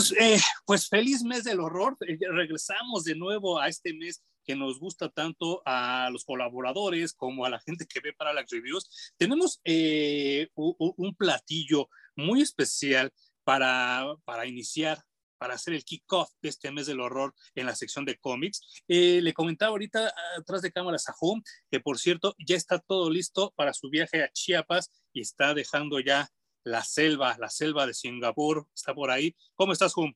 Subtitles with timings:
[0.00, 1.94] Amigos, eh, pues feliz mes del horror.
[2.08, 7.44] Eh, regresamos de nuevo a este mes que nos gusta tanto a los colaboradores como
[7.44, 9.12] a la gente que ve para las reviews.
[9.18, 13.12] Tenemos eh, un, platillo muy especial
[13.44, 15.04] para, para iniciar
[15.36, 18.82] para hacer el kickoff de este mes del horror en la sección de cómics.
[18.88, 23.52] le comentaba ahorita atrás de cámaras a Home que por cierto ya está todo listo
[23.56, 26.30] para su viaje a Chiapas y está dejando ya
[26.64, 29.34] la selva, la selva de Singapur, está por ahí.
[29.54, 30.12] ¿Cómo estás, Hum?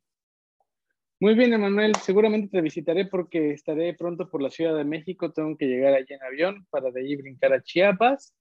[1.21, 1.95] Muy bien, Emanuel.
[1.97, 5.33] Seguramente te visitaré porque estaré pronto por la Ciudad de México.
[5.33, 8.35] Tengo que llegar allí en avión para de allí brincar a Chiapas.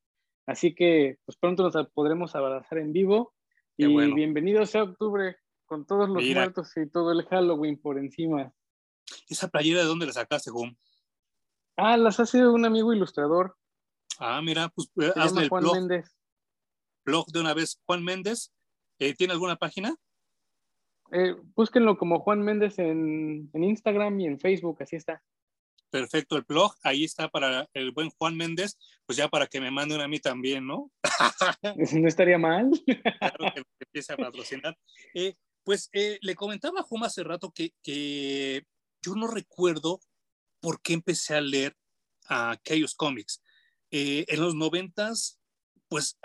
[0.45, 3.33] Así que pues pronto nos podremos abrazar en vivo.
[3.77, 8.51] y bienvenido sea octubre con todos los muertos y todo el Halloween por encima.
[9.29, 10.75] ¿Esa playera de dónde la sacaste, Hum?
[11.77, 13.55] Ah, las hace un amigo ilustrador.
[14.19, 16.13] Ah, mira, pues hazle el Juan Méndez
[17.03, 18.51] blog de una vez, Juan Méndez.
[18.99, 19.95] Eh, ¿Tiene alguna página?
[21.11, 25.23] Eh, búsquenlo como Juan Méndez en, Instagram y en Facebook, así está.
[25.89, 29.69] Perfecto, el blog, ahí está para el buen Juan Méndez, pues ya para que me
[29.69, 30.91] manden a mí también, ¿no?
[32.01, 32.71] no estaría mal.
[33.19, 34.75] claro que empiece a patrocinar.
[35.13, 38.63] Eh, pues le comentaba a Juan hace rato que, que,
[39.01, 39.99] yo no recuerdo
[40.61, 41.75] por qué empecé a leer
[42.27, 43.43] a aquellos cómics.
[43.91, 45.42] en los noventas
[45.93, 46.17] pues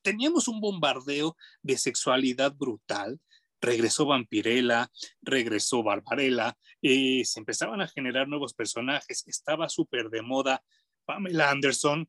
[0.00, 3.20] teníamos un bombardeo de sexualidad brutal.
[3.60, 10.64] Regresó Vampirella, regresó Barbarella, eh, se empezaban a generar nuevos personajes, estaba súper de moda
[11.04, 12.08] Pamela Anderson,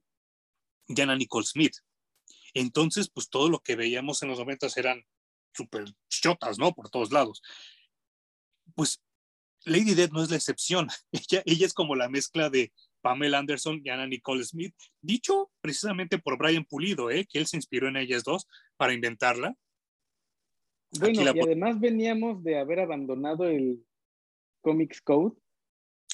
[0.88, 1.75] Jana Nicole Smith.
[2.53, 5.05] Entonces, pues todo lo que veíamos en los momentos eran
[5.53, 6.71] súper chotas, ¿no?
[6.71, 7.41] Por todos lados.
[8.73, 9.01] Pues
[9.66, 10.88] Lady Death no es la excepción.
[11.11, 12.72] Ella, ella es como la mezcla de
[13.05, 17.27] Pamela Anderson y Anna Nicole Smith, dicho precisamente por Brian Pulido, ¿eh?
[17.29, 19.53] que él se inspiró en ellas dos para inventarla.
[20.99, 23.85] Bueno, y además veníamos de haber abandonado el
[24.61, 25.35] Comics Code.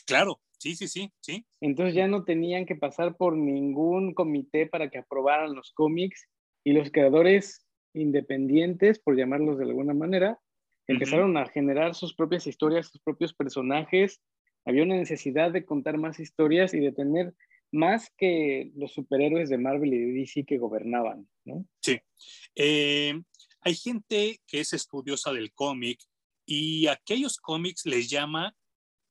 [0.05, 1.45] Claro, sí, sí, sí, sí.
[1.61, 6.27] Entonces ya no tenían que pasar por ningún comité para que aprobaran los cómics
[6.65, 10.41] y los creadores independientes, por llamarlos de alguna manera,
[10.87, 14.21] empezaron a generar sus propias historias, sus propios personajes,
[14.65, 17.33] había una necesidad de contar más historias y de tener
[17.71, 21.65] más que los superhéroes de Marvel y de DC que gobernaban, ¿no?
[21.81, 21.99] Sí.
[22.55, 23.21] Eh,
[23.61, 25.99] hay gente que es estudiosa del cómic
[26.45, 28.55] y aquellos cómics les llama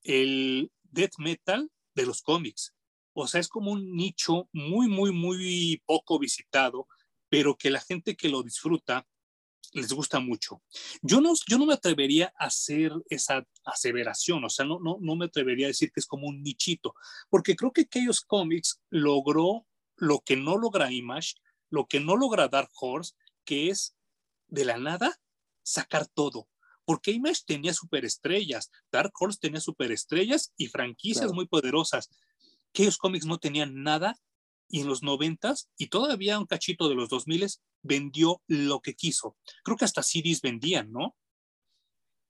[0.03, 2.75] el death metal de los cómics.
[3.13, 6.87] O sea, es como un nicho muy, muy, muy poco visitado,
[7.29, 9.07] pero que la gente que lo disfruta
[9.73, 10.63] les gusta mucho.
[11.03, 15.17] Yo no, yo no me atrevería a hacer esa aseveración, o sea, no, no, no
[15.17, 16.95] me atrevería a decir que es como un nichito,
[17.29, 19.67] porque creo que aquellos cómics logró
[19.97, 21.35] lo que no logra Image,
[21.69, 23.15] lo que no logra Dark Horse,
[23.45, 23.97] que es
[24.49, 25.21] de la nada
[25.63, 26.49] sacar todo.
[26.85, 32.11] Porque Image tenía superestrellas, Dark Horse tenía superestrellas y franquicias muy poderosas.
[32.71, 34.17] Aquellos cómics no tenían nada
[34.71, 38.95] y en los noventas y todavía un cachito de los dos miles vendió lo que
[38.95, 39.37] quiso.
[39.65, 41.15] Creo que hasta CDs vendían, ¿no?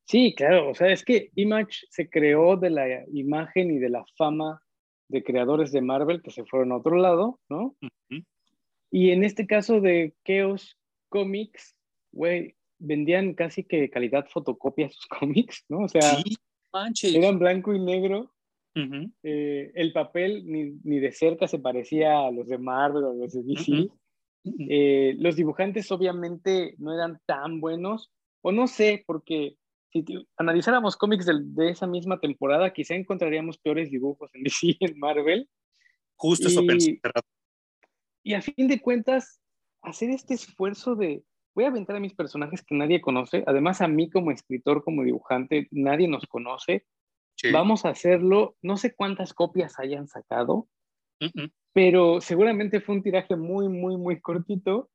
[0.06, 4.04] Sí, claro, o sea, es que Image se creó de la imagen y de la
[4.16, 4.60] fama
[5.08, 7.76] de creadores de Marvel que se fueron a otro lado, ¿no?
[8.90, 10.76] Y en este caso de Chaos
[11.08, 11.76] Comics,
[12.10, 15.80] güey, vendían casi que calidad fotocopia sus cómics, ¿no?
[15.80, 16.18] O sea,
[17.04, 18.32] eran blanco y negro
[18.75, 23.14] eh, el papel ni, ni, de cerca se parecía a los de Marvel o a
[23.14, 23.88] los de DC.
[24.69, 28.10] Eh, los dibujantes obviamente no eran tan buenos,
[28.42, 29.56] o no sé, porque
[29.92, 30.04] si
[30.36, 35.48] analizáramos cómics de, de, esa misma temporada, quizá encontraríamos peores dibujos en DC en Marvel.
[36.16, 37.00] Justo y, eso pensé.
[38.22, 39.41] Y a fin de cuentas,
[39.82, 43.89] hacer este esfuerzo de, voy a aventar a mis personajes que nadie conoce, además a
[43.89, 46.84] mí como escritor, como dibujante, nadie nos conoce,
[47.53, 50.69] Vamos a hacerlo, no sé cuántas copias hayan sacado,
[51.72, 54.91] pero seguramente fue un tiraje muy, muy, muy cortito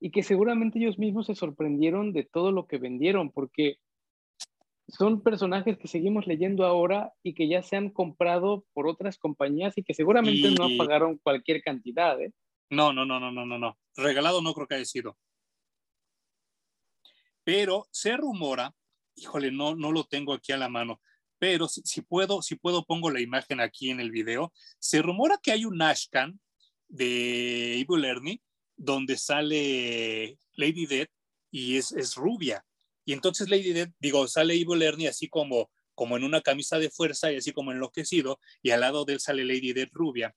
[0.00, 3.76] y que seguramente ellos mismos se sorprendieron de todo lo que vendieron, porque
[4.88, 9.76] son personajes que seguimos leyendo ahora y que ya se han comprado por otras compañías
[9.78, 12.20] y que seguramente no pagaron cualquier cantidad.
[12.20, 12.32] ¿eh?
[12.70, 13.78] No, no, no, no, no, no, no.
[13.96, 15.16] Regalado no creo que haya sido.
[17.44, 18.74] Pero se rumora,
[19.14, 21.00] híjole, no, no lo tengo aquí a la mano,
[21.42, 24.52] pero si, puedo, si puedo pongo la imagen aquí en el video.
[24.78, 26.38] Se rumora que hay un Ashcan
[26.86, 28.40] de Evil Ernie
[28.76, 31.08] donde sale Lady Dead
[31.50, 32.64] y es, es rubia.
[33.04, 36.90] Y entonces Lady Dead, digo, sale Evil Ernie así como, como en una camisa de
[36.90, 40.36] fuerza y así como enloquecido, y al lado de él sale Lady Dead rubia.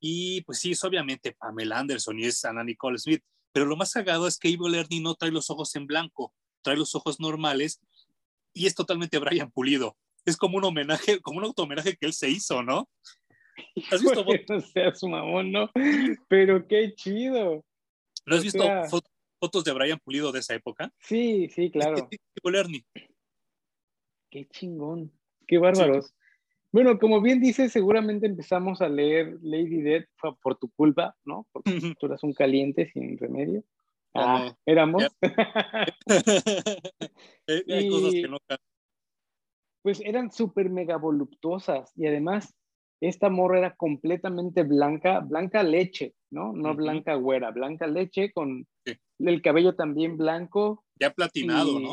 [0.00, 3.22] Y pues sí, es obviamente Pamela Anderson y es Anna Nicole Smith,
[3.52, 6.32] pero lo más sagado es que Evil Ernie no trae los ojos en blanco,
[6.62, 7.78] trae los ojos normales
[8.54, 9.98] y es totalmente Brian Pulido.
[10.26, 12.88] Es como un homenaje, como un auto homenaje que él se hizo, ¿no?
[13.90, 15.70] ¿Has visto no seas mamón, ¿no?
[16.28, 17.64] Pero qué chido.
[18.26, 18.64] ¿No has visto
[19.38, 20.92] fotos de Brian Pulido de esa época?
[21.00, 22.08] Sí, sí, claro.
[24.30, 25.12] Qué chingón.
[25.46, 26.12] Qué bárbaros.
[26.72, 30.04] Bueno, como bien dices, seguramente empezamos a leer Lady Dead
[30.42, 31.46] por tu culpa, ¿no?
[31.52, 31.70] Porque
[32.00, 33.64] tú eras un caliente sin remedio.
[34.14, 35.04] Ah, éramos.
[37.48, 38.38] Eh, hay cosas que no
[39.86, 42.56] Pues eran súper mega voluptuosas y además
[43.00, 46.52] esta morra era completamente blanca, blanca leche, ¿no?
[46.52, 48.66] No blanca güera, blanca leche con
[49.20, 50.84] el cabello también blanco.
[50.98, 51.92] Ya platinado, ¿no?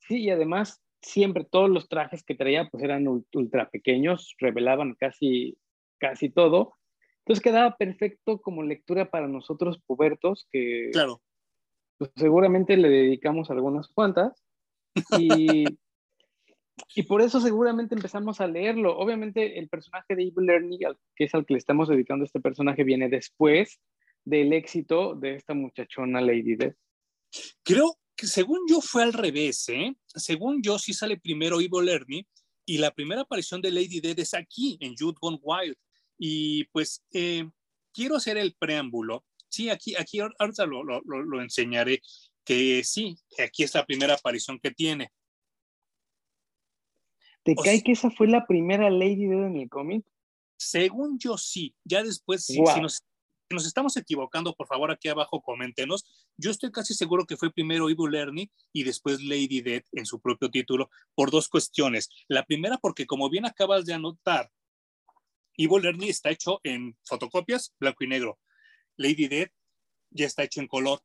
[0.00, 5.56] Sí, y además siempre todos los trajes que traía pues eran ultra pequeños, revelaban casi,
[6.00, 6.74] casi todo.
[7.20, 11.22] Entonces quedaba perfecto como lectura para nosotros pubertos que claro.
[11.98, 14.42] Pues, seguramente le dedicamos algunas cuantas
[15.16, 15.64] y,
[16.94, 18.96] y por eso seguramente empezamos a leerlo.
[18.98, 20.78] Obviamente el personaje de Evil Ernie,
[21.14, 23.80] que es al que le estamos dedicando este personaje, viene después
[24.24, 26.76] del éxito de esta muchachona Lady Death.
[27.62, 27.96] Creo
[28.26, 29.94] según yo fue al revés, ¿eh?
[30.06, 32.26] Según yo sí sale primero Evil Ernie
[32.66, 35.76] y la primera aparición de Lady Dead es aquí, en Youth Gone Wild.
[36.18, 37.48] Y pues eh,
[37.92, 39.24] quiero hacer el preámbulo.
[39.48, 42.00] Sí, aquí, aquí ahorita lo, enseñaré,
[42.44, 45.10] que sí, aquí es la primera aparición que tiene.
[47.42, 50.04] ¿Te cae que esa fue la primera Lady Dead en el cómic?
[50.56, 53.02] Según yo sí, ya después, si, nos,
[53.48, 56.04] nos estamos equivocando, por favor, aquí abajo coméntenos.
[56.36, 60.20] Yo estoy casi seguro que fue primero Evil Ernie y después Lady Dead en su
[60.20, 62.10] propio título por dos cuestiones.
[62.28, 64.50] La primera, porque como bien acabas de anotar,
[65.56, 68.38] Evil Ernie está hecho en fotocopias, blanco y negro.
[68.96, 69.48] Lady Dead
[70.10, 71.00] ya está hecho en color.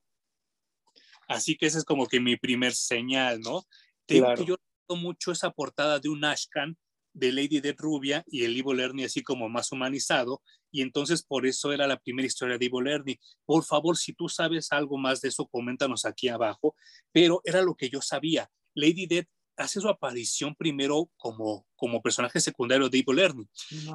[1.28, 3.66] Así que esa es como que mi primer señal, ¿no?
[4.06, 4.58] Que yo
[4.90, 6.78] mucho esa portada de un Ashcan
[7.14, 11.46] de Lady Dead rubia y el Evil Ernie así como más humanizado, y entonces por
[11.48, 13.20] eso era la primera historia de Evil Ernie.
[13.46, 16.76] Por favor, si tú sabes algo más de eso, coméntanos aquí abajo,
[17.12, 18.50] pero era lo que yo sabía.
[18.76, 19.26] Lady Dead
[19.58, 23.48] hace su aparición primero como, como personaje secundario de Evil Ernie,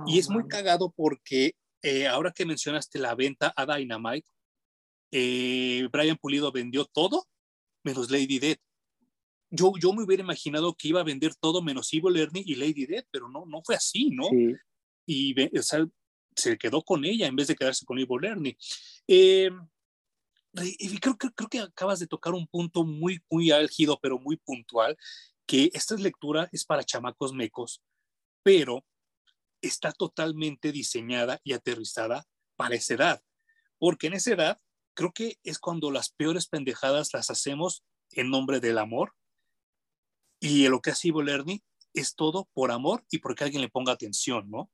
[0.07, 4.29] y es muy cagado porque eh, ahora que mencionaste la venta a Dynamite,
[5.13, 7.27] eh, Brian Pulido vendió todo
[7.83, 8.59] menos Lady Dead
[9.51, 12.87] yo, yo me hubiera imaginado que iba a vender todo menos Evil Ernie y Lady
[12.87, 14.29] Dead, pero no, no fue así, ¿no?
[15.07, 15.87] Y o sea,
[16.37, 18.57] se quedó con ella en vez de quedarse con Evil Ernie.
[19.09, 19.51] Eh,
[20.55, 24.37] y creo, creo, creo, que acabas de tocar un punto muy, muy álgido, pero muy
[24.37, 24.97] puntual,
[25.47, 27.83] que esta lectura es para chamacos mecos,
[28.43, 28.85] pero
[29.61, 32.25] está totalmente diseñada y aterrizada
[32.57, 33.23] para esa edad.
[33.79, 34.61] Porque en esa edad
[34.95, 39.15] creo que es cuando las peores pendejadas las hacemos en nombre del amor
[40.41, 41.63] y lo que hace Ivo Lerny
[41.95, 44.71] es todo por amor y porque alguien le ponga atención, ¿no?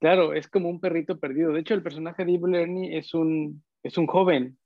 [0.00, 1.52] Claro, es como un perrito perdido.
[1.52, 4.56] De hecho, el personaje de Ivo Lerny es un, es un joven.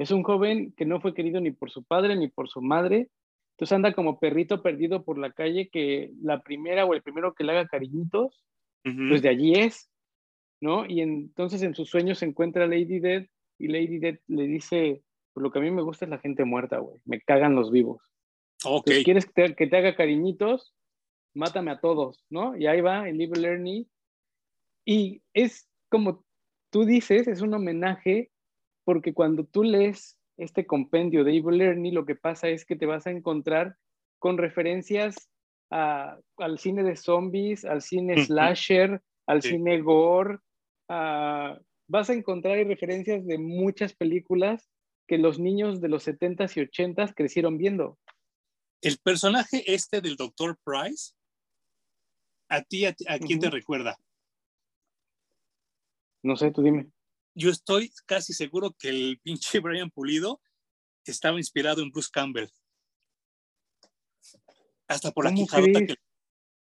[0.00, 3.10] Es un joven que no fue querido ni por su padre ni por su madre.
[3.50, 7.44] Entonces anda como perrito perdido por la calle que la primera o el primero que
[7.44, 8.46] le haga cariñitos,
[8.82, 9.90] pues de allí es,
[10.62, 10.86] ¿no?
[10.86, 13.26] Y entonces en sus sueños se encuentra Lady Dead
[13.58, 15.02] y Lady Dead le dice,
[15.34, 16.96] pues lo que a mí me gusta es la gente muerta, güey.
[17.04, 18.00] Me cagan los vivos.
[18.64, 18.90] Ok.
[19.04, 20.74] ¿Quieres que te, haga cariñitos?
[21.34, 22.56] Mátame a todos, ¿no?
[22.56, 23.86] Y ahí va el Evil Ernie.
[24.84, 26.24] Y es como
[26.70, 28.30] tú dices, es un homenaje
[28.84, 32.86] porque cuando tú lees este compendio de Evil Ernie, lo que pasa es que te
[32.86, 33.76] vas a encontrar
[34.18, 35.30] con referencias
[35.70, 40.38] al cine de zombies, al cine slasher, al cine gore.
[40.88, 44.68] vas a encontrar referencias de muchas películas
[45.06, 47.98] que los niños de los 70s y 80s crecieron viendo.
[48.80, 50.56] El personaje este del Dr.
[50.64, 51.12] Price,
[52.48, 53.96] ¿a ti, a, quién te recuerda?
[56.22, 56.90] No sé, tú dime.
[57.34, 60.40] Yo estoy casi seguro que el pinche Brian Pulido
[61.04, 62.48] estaba inspirado en Bruce Campbell.
[64.86, 65.94] Hasta por la quijadota que...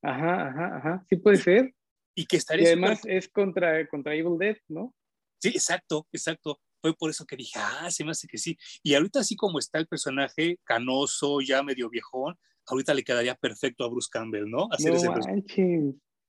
[0.03, 1.07] Ajá, ajá, ajá.
[1.09, 1.75] Sí puede ser.
[2.15, 2.65] Y que estaría.
[2.65, 4.95] Y además es contra, contra Evil Dead, ¿no?
[5.41, 8.59] Sí, exacto, exacto fue por eso que dije, ah, se me hace que sí.
[8.83, 12.37] Y ahorita así como está el personaje canoso, ya medio viejón,
[12.67, 14.69] ahorita le quedaría perfecto a Bruce Campbell, ¿no?
[14.71, 15.09] Hacer ese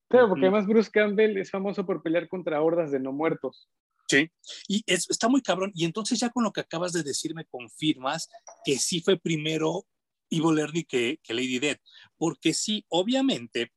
[0.09, 3.67] Claro, porque además Bruce Campbell es famoso por pelear contra hordas de no muertos.
[4.07, 4.29] Sí,
[4.67, 5.71] y está muy cabrón.
[5.73, 8.29] Y entonces ya con lo que acabas de decir me confirmas
[8.63, 9.87] que sí fue primero
[10.29, 11.77] Evil Ernie que, que Lady Dead.
[12.15, 13.71] Porque sí, obviamente,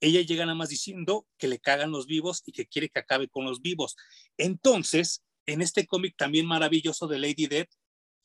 [0.00, 3.28] ella llega nada más diciendo que le cagan los vivos y que quiere que acabe
[3.28, 3.96] con los vivos.
[4.36, 7.70] Entonces, en este cómic también maravilloso de Lady Death,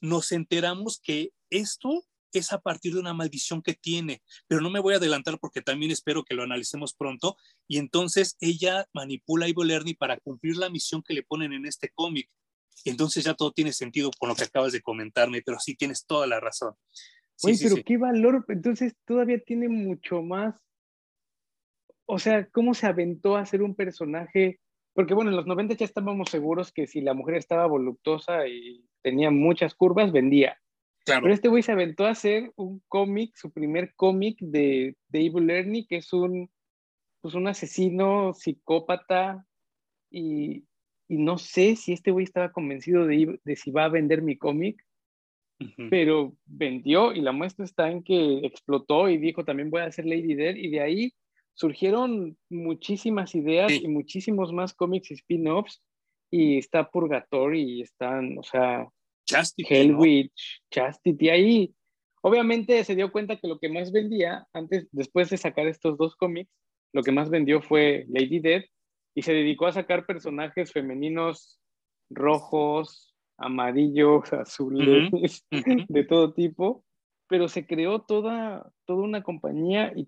[0.01, 4.79] nos enteramos que esto es a partir de una maldición que tiene, pero no me
[4.79, 7.35] voy a adelantar porque también espero que lo analicemos pronto.
[7.67, 11.65] Y entonces ella manipula a Evil Ernie para cumplir la misión que le ponen en
[11.65, 12.29] este cómic.
[12.85, 16.27] Entonces ya todo tiene sentido con lo que acabas de comentarme, pero sí tienes toda
[16.27, 16.75] la razón.
[17.43, 20.55] Oye, pero qué valor, entonces todavía tiene mucho más.
[22.05, 24.59] O sea, ¿cómo se aventó a ser un personaje?
[24.99, 28.83] Porque bueno, en los 90 ya estábamos seguros que si la mujer estaba voluptuosa y
[29.01, 30.57] tenía muchas curvas, vendía.
[31.05, 31.21] Claro.
[31.21, 35.87] Pero este güey se aventó a hacer un cómic, su primer cómic de, Evil Ernie,
[35.87, 36.51] que es un,
[37.21, 39.45] pues un asesino psicópata
[40.11, 40.65] y,
[41.07, 44.37] y no sé si este güey estaba convencido de, de si va a vender mi
[44.37, 44.83] cómic
[45.89, 50.05] pero vendió y la muestra está en que explotó y dijo también voy a hacer
[50.05, 51.13] Lady Dead y de ahí
[51.59, 55.81] surgieron muchísimas ideas y muchísimos más cómics y spin-offs
[56.31, 58.87] y está Purgatory y están, o sea,
[59.25, 61.75] Chastity, Hellwitch, Chastity, ahí
[62.21, 66.15] obviamente se dio cuenta que lo que más vendía antes, después de sacar estos dos
[66.15, 66.49] cómics,
[66.93, 68.63] lo que más vendió fue Lady Dead
[69.13, 71.59] y se dedicó a sacar personajes femeninos
[72.09, 75.11] rojos, amarillos, azules,
[75.51, 76.85] de todo tipo,
[77.27, 80.07] pero se creó toda, toda una compañía y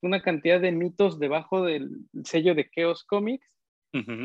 [0.00, 1.90] una cantidad de mitos debajo del
[2.24, 3.46] sello de Chaos Comics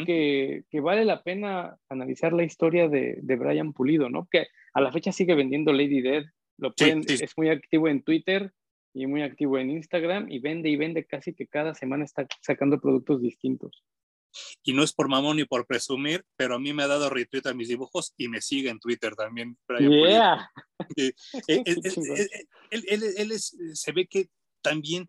[0.05, 4.27] que, que, vale la pena analizar la historia de, de, Brian Pulido, ¿no?
[4.29, 6.25] Que a la fecha sigue vendiendo Lady Dead,
[6.57, 8.51] lo pueden, es muy activo en Twitter
[8.93, 12.79] y muy activo en Instagram y vende y vende casi que cada semana está sacando
[12.79, 13.83] productos distintos.
[14.63, 17.45] Y no es por mamón ni por presumir, pero a mí me ha dado retweet
[17.45, 19.57] a mis dibujos y me sigue en Twitter también.
[19.79, 20.49] Yeah.
[22.71, 24.29] él, es, se ve que
[24.61, 25.07] también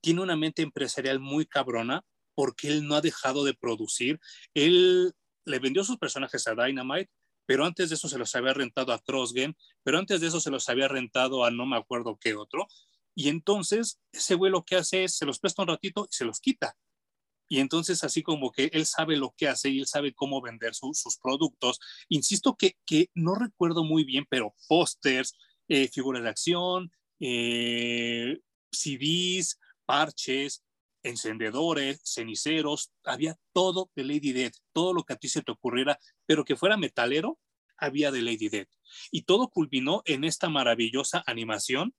[0.00, 4.20] tiene una mente empresarial muy cabrona porque él no ha dejado de producir.
[4.54, 5.12] Él
[5.44, 7.10] le vendió sus personajes a Dynamite,
[7.46, 10.50] pero antes de eso se los había rentado a Crossgen, pero antes de eso se
[10.50, 12.68] los había rentado a no me acuerdo qué otro.
[13.14, 16.24] Y entonces ese güey lo que hace es se los presta un ratito y se
[16.24, 16.76] los quita.
[17.48, 20.74] Y entonces así como que él sabe lo que hace y él sabe cómo vender
[20.74, 21.80] sus productos.
[22.08, 25.34] Insisto que, que, no recuerdo muy bien, pero pósters,
[25.66, 28.38] eh, figuras de acción, eh,
[28.70, 30.66] CDs, parches,
[31.02, 35.98] encendedores, ceniceros, había todo de Lady Dead, todo lo que a ti se te ocurriera,
[36.26, 37.38] pero que fuera metalero,
[37.78, 38.68] había de Lady Dead.
[39.10, 41.94] Y todo culminó en esta maravillosa animación,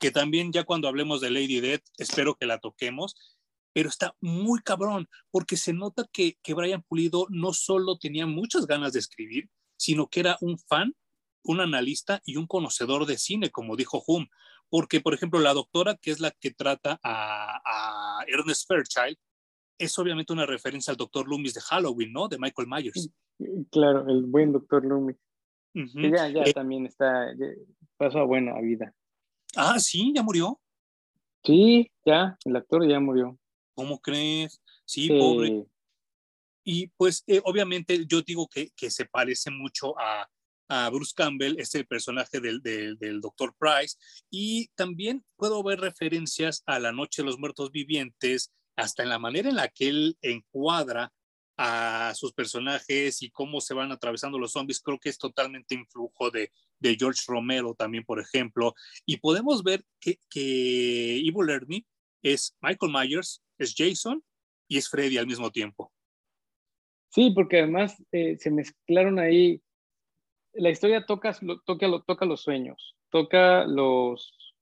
[0.00, 3.14] que también ya cuando hablemos de Lady Dead, espero que la toquemos,
[3.74, 8.66] pero está muy cabrón, porque se nota que, que Brian Pulido no solo tenía muchas
[8.66, 10.96] ganas de escribir, sino que era un fan,
[11.42, 14.28] un analista y un conocedor de cine, como dijo Hum.
[14.70, 19.16] Porque, por ejemplo, la doctora, que es la que trata a, Ernest Fairchild,
[19.78, 22.28] es obviamente una referencia al doctor Loomis de Halloween, ¿no?
[22.28, 23.10] De Michael Myers.
[23.70, 25.16] Claro, el buen doctor Loomis.
[25.72, 27.32] ya, ya eh, también está,
[27.96, 28.92] pasó a buena vida.
[29.56, 30.60] Ah, sí, ya murió.
[31.44, 33.38] Sí, ya, el actor ya murió.
[33.78, 34.60] ¿cómo crees?
[34.84, 35.64] Sí, pobre.
[36.64, 40.28] Y pues eh, obviamente yo digo que, que, se parece mucho a,
[40.68, 43.20] a Bruce Campbell, este personaje del, del, del.
[43.58, 43.96] Price,
[44.30, 49.18] y también puedo ver referencias a La Noche de los Muertos Vivientes, hasta en la
[49.18, 51.12] manera en la que él encuadra
[51.56, 56.30] a sus personajes y cómo se van atravesando los zombies, creo que es totalmente influjo
[56.30, 61.84] de, de George Romero también, por ejemplo, y podemos ver que, que Evil Ernie
[62.22, 64.22] es Michael Myers, es Jason
[64.68, 65.92] y es Freddy al mismo tiempo.
[67.10, 69.60] Sí, porque además eh, se mezclaron ahí.
[70.54, 74.54] La historia toca, toca, toca los sueños, toca los,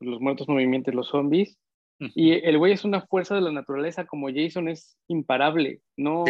[0.00, 1.58] los muertos movimientos, los zombies.
[1.98, 5.82] Y el güey es una fuerza de la naturaleza, como Jason es imparable.
[5.96, 6.24] No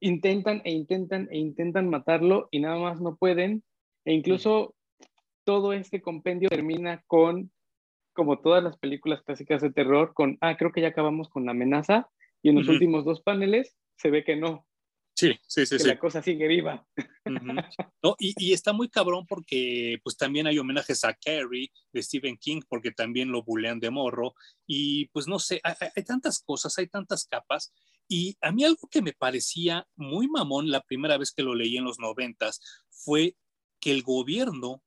[0.00, 3.64] intentan e intentan e intentan matarlo y nada más no pueden.
[4.04, 4.74] E incluso
[5.44, 7.50] todo este compendio termina con
[8.12, 11.52] como todas las películas clásicas de terror, con, ah, creo que ya acabamos con la
[11.52, 12.08] amenaza,
[12.42, 14.66] y en los últimos dos paneles se ve que no.
[15.20, 15.76] Sí, sí, sí.
[15.76, 16.86] Que la cosa sigue viva.
[18.02, 22.38] no, y, y, está muy cabrón porque pues también hay homenajes a Carrie de Stephen
[22.38, 24.34] King porque también lo bulean de morro
[24.66, 27.74] y pues no sé, hay, hay, tantas cosas, hay tantas capas
[28.08, 31.76] y a mí algo que me parecía muy mamón la primera vez que lo leí
[31.76, 33.36] en los noventas fue
[33.78, 34.82] que el gobierno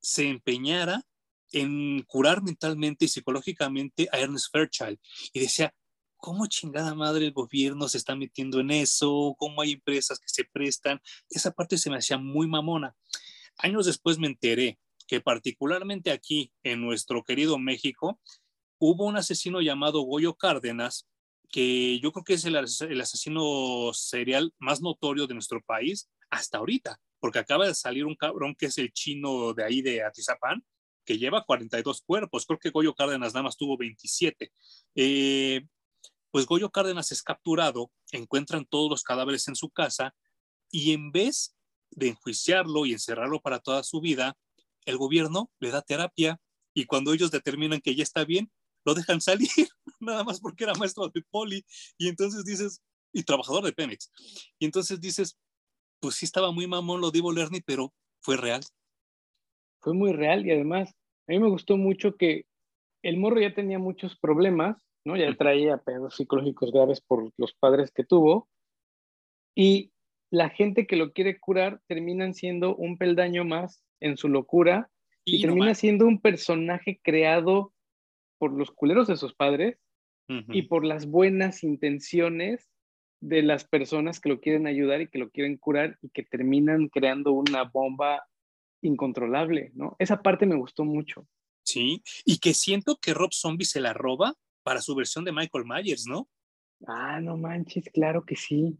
[0.00, 1.04] se empeñara
[1.52, 4.98] en curar mentalmente y psicológicamente a Ernest Fairchild.
[5.32, 5.74] Y decía,
[6.20, 9.34] ¿cómo chingada madre el gobierno se está metiendo en eso?
[9.38, 11.00] ¿Cómo hay empresas que se prestan?
[11.28, 12.94] Esa parte se me hacía muy mamona.
[13.58, 18.20] Años después me enteré que particularmente aquí en nuestro querido México
[18.78, 21.08] hubo un asesino llamado Goyo Cárdenas,
[21.48, 26.58] que yo creo que es el, el asesino serial más notorio de nuestro país hasta
[26.58, 27.00] ahorita.
[27.18, 30.64] porque acaba de salir un cabrón que es el chino de ahí de Atizapán,
[31.04, 34.52] que lleva 42 cuerpos, creo que Goyo Cárdenas nada más tuvo 27.
[34.94, 35.66] Eh,
[36.30, 40.14] pues Goyo Cárdenas es capturado, encuentran todos los cadáveres en su casa
[40.70, 41.56] y en vez
[41.90, 44.36] de enjuiciarlo y encerrarlo para toda su vida,
[44.86, 46.40] el gobierno le da terapia
[46.72, 48.50] y cuando ellos determinan que ya está bien,
[48.84, 49.48] lo dejan salir,
[49.98, 51.64] nada más porque era maestro de poli.
[51.98, 52.82] Y entonces dices,
[53.12, 54.10] y trabajador de Pemex.
[54.58, 55.36] Y entonces dices,
[56.00, 58.62] pues sí estaba muy mamón lo Divo Lerny, pero fue real.
[59.80, 62.46] Fue muy real y además a mí me gustó mucho que
[63.02, 65.16] el morro ya tenía muchos problemas, ¿no?
[65.16, 68.48] Ya traía pedos psicológicos graves por los padres que tuvo.
[69.54, 69.92] Y
[70.30, 74.90] la gente que lo quiere curar terminan siendo un peldaño más en su locura
[75.24, 77.72] y, termina siendo un personaje creado
[78.38, 79.78] por los culeros de sus padres
[80.48, 82.70] y por las buenas intenciones
[83.20, 86.88] de las personas que lo quieren ayudar y que lo quieren curar y que terminan
[86.88, 88.24] creando una bomba
[88.80, 89.96] incontrolable, ¿no?
[89.98, 91.26] Esa parte me gustó mucho.
[91.64, 95.64] Sí, y que siento que Rob Zombie se la roba para su versión de Michael
[95.66, 96.28] Myers, ¿no?
[96.86, 98.78] Ah, no manches, claro que sí.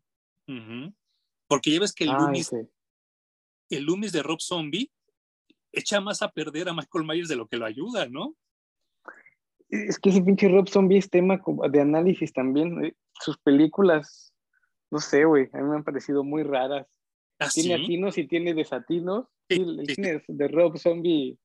[1.46, 2.52] Porque ya ves que el Loomis,
[3.70, 4.90] el Loomis de Rob Zombie
[5.72, 8.34] echa más a perder a Michael Myers de lo que lo ayuda, ¿no?
[9.68, 12.84] Es que ese pinche Rob Zombie es tema de análisis también.
[12.84, 12.94] ¿eh?
[13.20, 14.32] Sus películas,
[14.90, 16.88] no sé, güey, a mí me han parecido muy raras.
[17.38, 19.26] ¿Ah, tiene atinos y tiene desatinos.
[19.48, 21.38] el cine de Rob Zombie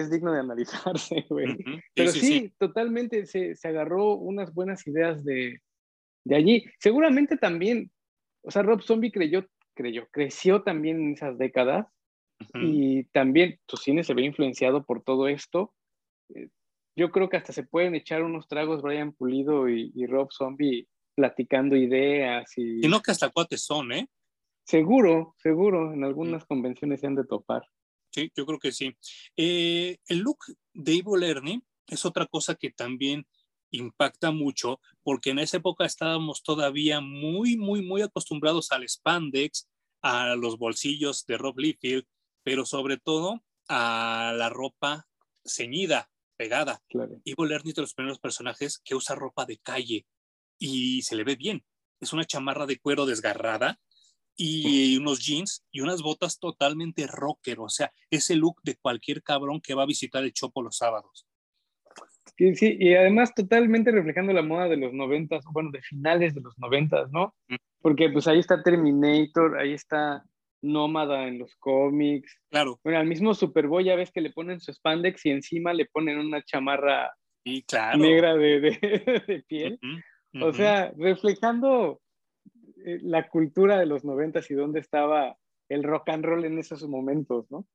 [0.00, 1.56] es digno de analizarse, güey.
[1.94, 5.60] Pero sí, totalmente se, se, agarró unas buenas ideas de,
[6.24, 6.64] de allí.
[6.78, 7.90] Seguramente también,
[8.42, 11.86] o sea, Rob Zombie creyó, creyó, creció también en esas décadas
[12.54, 15.74] y también su cine se ve influenciado por todo esto.
[16.34, 16.48] Eh,
[16.94, 21.76] yo creo que hasta se pueden echar unos tragos Brian Pulido y, Rob Zombie platicando
[21.76, 22.52] ideas.
[22.56, 22.84] Y...
[22.84, 24.08] y no que hasta cuates son, ¿eh?
[24.64, 27.62] Seguro, seguro, en algunas convenciones se han de topar.
[28.16, 28.96] Sí, yo creo que sí.
[29.36, 30.38] Eh, el look
[30.72, 33.26] de Ivo Lerny es otra cosa que también
[33.70, 39.68] impacta mucho, porque en esa época estábamos todavía muy, muy, muy acostumbrados al spandex,
[40.00, 42.06] a los bolsillos de Rob Liefeld,
[42.42, 45.06] pero sobre todo a la ropa
[45.44, 46.80] ceñida, pegada.
[46.88, 47.20] Claro.
[47.22, 50.06] Ivo Lerny es de los primeros personajes que usa ropa de calle
[50.58, 51.66] y se le ve bien.
[52.00, 53.78] Es una chamarra de cuero desgarrada
[54.36, 59.60] y unos jeans y unas botas totalmente rocker, o sea, ese look de cualquier cabrón
[59.60, 61.26] que va a visitar el Chopo los sábados.
[62.36, 66.42] Sí, sí, y además totalmente reflejando la moda de los noventas, bueno, de finales de
[66.42, 67.34] los noventas, ¿no?
[67.48, 67.54] Mm.
[67.80, 70.22] Porque pues ahí está Terminator, ahí está
[70.60, 72.38] nómada en los cómics.
[72.50, 72.78] Claro.
[72.84, 76.18] Bueno, al mismo Superboy ya ves que le ponen su spandex y encima le ponen
[76.18, 77.14] una chamarra
[77.96, 79.78] negra de, de, piel.
[80.42, 82.00] O sea, reflejando
[82.86, 85.36] eh, la cultura de los noventas y dónde estaba
[85.68, 87.66] el rock and roll en esos momentos, ¿no?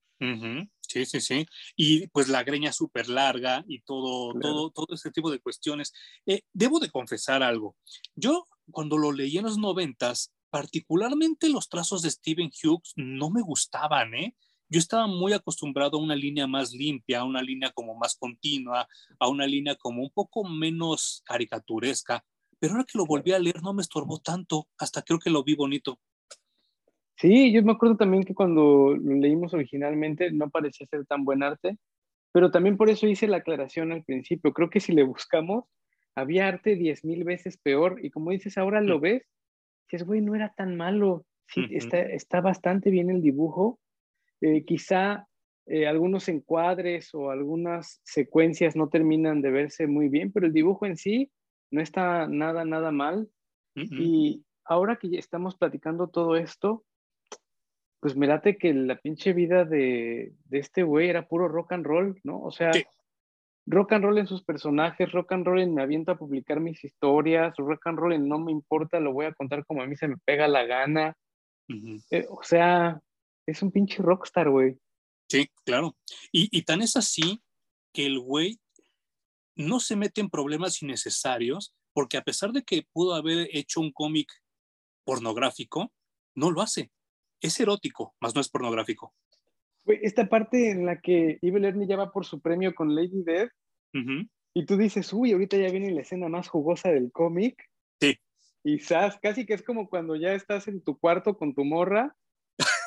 [0.88, 1.46] Sí, sí, sí.
[1.76, 5.92] Y pues la greña súper larga y todo, todo, todo ese tipo de cuestiones.
[6.26, 7.76] Eh, debo de confesar algo.
[8.16, 13.42] Yo cuando lo leí en los noventas, particularmente los trazos de Stephen Hughes no me
[13.42, 14.36] gustaban, ¿eh?
[14.70, 18.88] Yo estaba muy acostumbrado a una línea más limpia, a una línea como más continua,
[19.20, 22.24] a una línea como un poco menos caricaturesca,
[22.62, 25.44] pero ahora que lo volví a leer no me estorbó tanto, hasta creo que lo
[25.44, 26.00] vi bonito.
[27.18, 31.42] Sí, yo me acuerdo también que cuando lo leímos originalmente no parecía ser tan buen
[31.42, 31.78] arte,
[32.32, 34.54] pero también por eso hice la aclaración al principio.
[34.54, 35.66] Creo que si le buscamos,
[36.16, 39.02] había arte diez mil veces peor y como dices, ahora lo mm.
[39.02, 39.24] ves
[39.96, 43.80] es güey, no era tan malo, sí, está, está, bastante bien el dibujo.
[44.40, 45.28] Eh, quizá
[45.66, 50.86] eh, algunos encuadres o algunas secuencias no terminan de verse muy bien, pero el dibujo
[50.86, 51.32] en sí
[51.72, 53.30] no está nada, nada mal.
[53.74, 56.84] Y ahora que ya estamos platicando todo esto,
[58.02, 62.20] pues mirate que la pinche vida de, de este güey era puro rock and roll,
[62.24, 62.42] ¿no?
[62.42, 62.72] O sea,
[63.66, 66.84] rock and roll en sus personajes, rock and roll en me aviento a publicar mis
[66.84, 69.96] historias, rock and roll en no me importa, lo voy a contar como a mí
[69.96, 71.16] se me pega la gana.
[72.10, 73.00] Eh, o sea,
[73.46, 74.78] es un pinche rockstar, güey.
[75.30, 75.96] Sí, claro.
[76.32, 77.42] Y, y tan es así
[77.94, 78.60] que el güey
[79.62, 83.92] no se mete en problemas innecesarios porque a pesar de que pudo haber hecho un
[83.92, 84.32] cómic
[85.06, 85.92] pornográfico,
[86.36, 86.92] no lo hace.
[87.42, 89.14] Es erótico, más no es pornográfico
[89.88, 93.52] esta parte en la que Evil Ernie ya va por su premio con Lady Death,
[94.54, 97.70] y tú dices, uy, ahorita ya viene la escena más jugosa del cómic.
[98.00, 98.18] Sí.
[98.64, 102.16] Y sabes, casi que es como cuando ya estás en tu cuarto con tu morra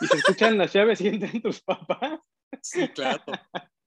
[0.01, 2.21] y se escuchan las llaves y entran tus papás.
[2.63, 3.23] Sí, claro.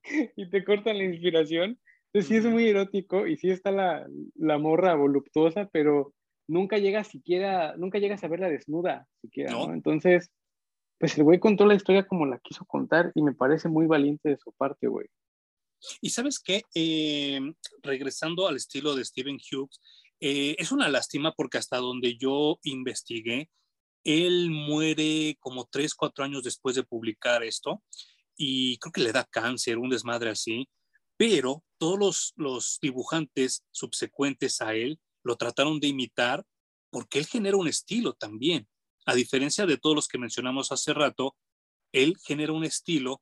[0.36, 1.80] y te cortan la inspiración.
[2.08, 6.14] Entonces sí es muy erótico y sí está la, la morra voluptuosa, pero
[6.48, 9.74] nunca llegas siquiera, nunca llegas a verla desnuda siquiera, ¿no?
[9.74, 10.32] Entonces,
[10.98, 14.30] pues el güey contó la historia como la quiso contar y me parece muy valiente
[14.30, 15.08] de su parte, güey.
[16.02, 17.40] Y sabes qué, eh,
[17.84, 19.80] regresando al estilo de Stephen Hughes,
[20.20, 23.50] eh, es una lástima porque hasta donde yo investigué,
[24.04, 27.84] él muere como tres, cuatro años después de publicar esto
[28.36, 30.68] y creo que le da cáncer, un desmadre así,
[31.18, 36.46] pero todos los, los dibujantes subsecuentes a él lo trataron de imitar
[36.90, 38.68] porque él genera un estilo también.
[39.06, 41.36] A diferencia de todos los que mencionamos hace rato,
[41.92, 43.22] él genera un estilo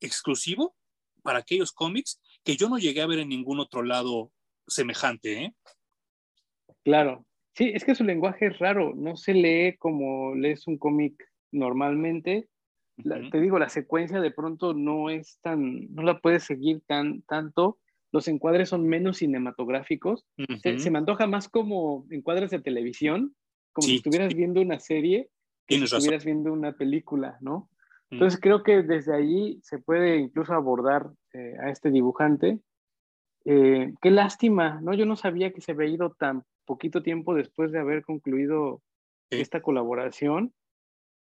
[0.00, 0.76] exclusivo
[1.22, 4.30] para aquellos cómics que yo no llegué a ver en ningún otro lado
[4.66, 5.44] semejante.
[5.44, 5.54] ¿eh?
[6.84, 11.14] Claro, sí, es que su lenguaje es raro, no se lee como lees un cómic
[11.50, 12.48] normalmente.
[12.96, 17.78] Te digo, la secuencia de pronto no es tan, no la puedes seguir tan tanto.
[18.12, 20.24] Los encuadres son menos cinematográficos.
[20.62, 23.34] se, me antoja más como encuadres de televisión,
[23.72, 25.28] como si estuvieras viendo una serie,
[25.66, 27.68] que si estuvieras viendo una película, ¿no?
[28.10, 32.60] Entonces creo que desde allí se puede incluso abordar eh, a este dibujante.
[33.44, 34.94] Eh, qué lástima, ¿no?
[34.94, 38.80] Yo no sabía que se había ido tan poquito tiempo después de haber concluido
[39.30, 40.54] esta colaboración,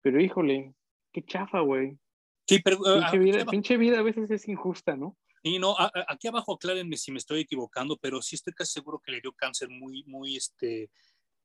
[0.00, 0.72] pero híjole,
[1.12, 1.98] qué chafa, güey.
[2.46, 2.78] Sí, pero...
[2.86, 5.16] Ah, pinche, vida, pinche vida a veces es injusta, ¿no?
[5.42, 5.76] Y no,
[6.08, 9.32] aquí abajo aclárenme si me estoy equivocando, pero sí estoy casi seguro que le dio
[9.32, 10.90] cáncer muy, muy, este,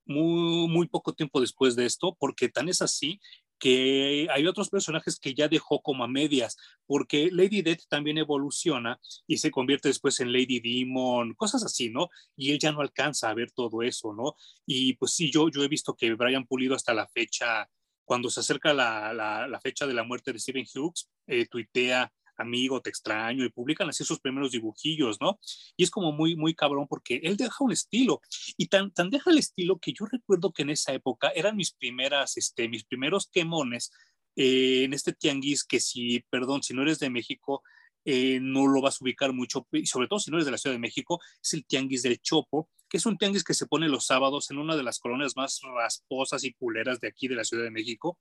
[0.05, 3.19] muy, muy poco tiempo después de esto, porque tan es así
[3.59, 8.99] que hay otros personajes que ya dejó como a medias, porque Lady Death también evoluciona
[9.25, 12.09] y se convierte después en Lady Demon, cosas así, ¿no?
[12.35, 14.35] Y él ya no alcanza a ver todo eso, ¿no?
[14.65, 17.69] Y pues sí, yo, yo he visto que Brian Pulido hasta la fecha,
[18.05, 22.81] cuando se acerca la, la, fecha de la muerte de Stephen Hughes, eh, tuitea amigo,
[22.81, 25.39] te extraño, y publican así sus primeros dibujillos, ¿no?
[25.77, 28.21] Y es como muy, muy cabrón porque él deja un estilo,
[28.57, 31.73] y tan, tan deja el estilo que yo recuerdo que en esa época eran mis
[31.73, 33.91] primeras, este, mis primeros quemones
[34.35, 37.61] eh, en este tianguis que si, perdón, si no eres de México,
[38.05, 40.57] eh, no lo vas a ubicar mucho, y sobre todo si no eres de la
[40.57, 43.89] Ciudad de México, es el Tianguis del Chopo, que es un tianguis que se pone
[43.89, 47.43] los sábados en una de las colonias más rasposas y culeras de aquí de la
[47.43, 48.19] Ciudad de México,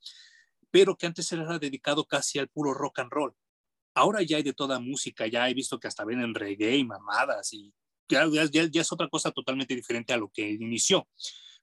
[0.70, 3.34] pero que antes era dedicado casi al puro rock and roll.
[3.92, 6.84] Ahora ya hay de toda música, ya he visto que hasta ven en reggae y
[6.84, 7.74] mamadas y
[8.08, 11.06] ya, ya, es otra cosa totalmente diferente a lo que inició.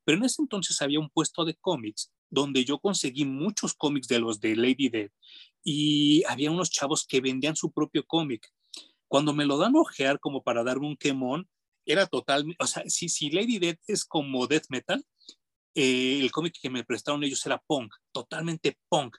[0.05, 4.19] Pero en ese entonces había un puesto de cómics donde yo conseguí muchos cómics de
[4.19, 5.09] los de Lady Dead
[5.63, 8.47] y había unos chavos que vendían su propio cómic.
[9.07, 11.49] Cuando me lo dan a ojear como para darme un quemón,
[11.91, 15.03] era total, o sea, si, si Lady Dead es como death metal,
[15.75, 19.15] eh, el cómic que me prestaron ellos era punk, totalmente punk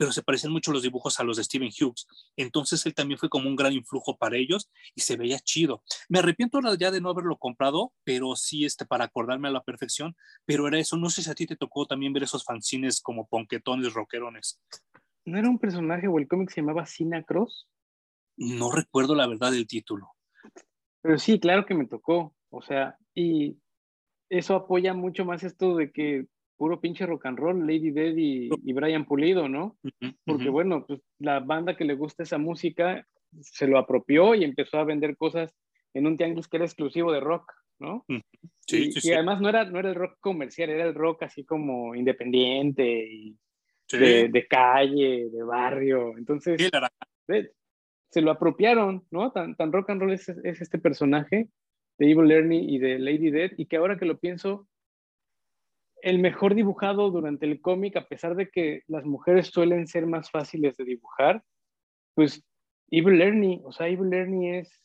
[0.00, 2.06] pero se parecen mucho los dibujos a los de Stephen Hughes.
[2.34, 5.82] Entonces él también fue como un gran influjo para ellos y se veía chido.
[6.08, 9.62] Me arrepiento ahora ya de no haberlo comprado, pero sí este, para acordarme a la
[9.62, 10.96] perfección, pero era eso.
[10.96, 14.58] No sé si a ti te tocó también ver esos fanzines como ponquetones, rockerones.
[15.26, 17.68] ¿No era un personaje o el cómic se llamaba Sina Cross?
[18.38, 20.12] No recuerdo la verdad del título.
[21.02, 22.34] Pero sí, claro que me tocó.
[22.50, 23.56] O sea, y
[24.28, 28.72] eso apoya mucho más esto de que puro pinche rock and roll, Lady Dead y,
[28.72, 29.78] Brian Pulido, ¿no?
[30.26, 33.06] Porque bueno, pues la banda que le gusta esa música
[33.40, 35.56] se lo apropió y empezó a vender cosas
[35.94, 38.04] en un tianguis que era exclusivo de rock, ¿no?
[38.66, 41.22] Sí, y, sí, y además no era, no era el rock comercial, era el rock
[41.22, 43.38] así como independiente y
[43.90, 46.16] de, calle, de barrio.
[46.16, 46.70] Entonces,
[48.10, 49.32] se lo apropiaron, ¿no?
[49.32, 51.48] Tan, tan rock and roll es, es este personaje
[51.98, 54.66] de Evil Ernie y de Lady Dead, y que ahora que lo pienso,
[56.02, 60.30] el mejor dibujado durante el cómic, a pesar de que las mujeres suelen ser más
[60.30, 61.42] fáciles de dibujar,
[62.14, 62.42] pues
[62.90, 64.80] Evil Ernie, o sea, Evil Ernie es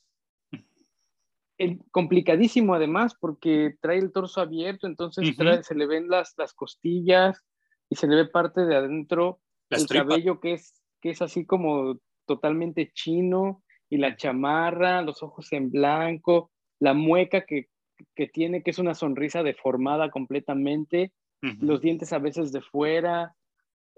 [1.91, 7.41] complicadísimo además porque trae el torso abierto, entonces se le ven las, las costillas
[7.89, 11.99] y se le ve parte de adentro, el cabello que es, que es así como
[12.25, 17.69] totalmente chino y la chamarra, los ojos en blanco, la mueca que
[18.15, 21.13] que tiene, que es una sonrisa deformada completamente,
[21.59, 23.35] los dientes a veces de fuera.